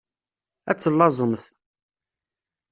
[0.69, 1.43] Ad tellaẓemt.